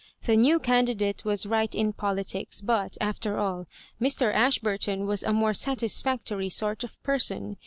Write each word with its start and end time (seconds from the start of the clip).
The 0.23 0.35
new 0.35 0.57
candidate 0.59 1.25
was 1.25 1.45
right 1.45 1.75
in 1.75 1.93
politics; 1.93 2.59
but, 2.59 2.97
after 2.99 3.37
all, 3.37 3.67
Mr. 4.01 4.33
Ashburton 4.33 5.05
was 5.05 5.21
a 5.21 5.31
more 5.31 5.53
satisfactory 5.53 6.49
sort 6.49 6.83
of 6.83 6.99
person. 7.03 7.57